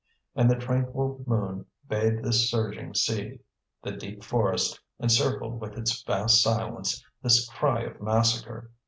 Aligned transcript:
And 0.35 0.49
the 0.49 0.55
tranquil 0.55 1.23
moon 1.27 1.67
bathed 1.87 2.23
this 2.23 2.49
surging 2.49 2.95
sea, 2.95 3.37
the 3.83 3.91
deep 3.91 4.23
forest 4.23 4.79
encircled 4.99 5.61
with 5.61 5.77
its 5.77 6.01
vast 6.01 6.41
silence 6.41 7.05
this 7.21 7.47
cry 7.47 7.81
of 7.81 8.01
massacre. 8.01 8.71